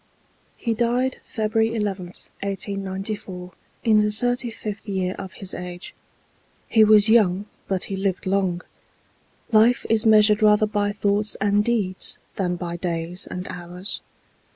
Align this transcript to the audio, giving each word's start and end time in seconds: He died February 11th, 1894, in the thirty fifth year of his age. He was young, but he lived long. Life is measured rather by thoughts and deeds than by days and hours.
He 0.57 0.73
died 0.73 1.17
February 1.25 1.69
11th, 1.79 2.31
1894, 2.41 3.51
in 3.83 3.99
the 4.01 4.11
thirty 4.11 4.49
fifth 4.49 4.89
year 4.89 5.13
of 5.19 5.33
his 5.33 5.53
age. 5.53 5.93
He 6.67 6.83
was 6.83 7.07
young, 7.07 7.45
but 7.67 7.83
he 7.83 7.95
lived 7.95 8.25
long. 8.25 8.63
Life 9.51 9.85
is 9.91 10.07
measured 10.07 10.41
rather 10.41 10.65
by 10.65 10.91
thoughts 10.91 11.35
and 11.35 11.63
deeds 11.63 12.17
than 12.35 12.55
by 12.55 12.77
days 12.77 13.27
and 13.27 13.47
hours. 13.49 14.01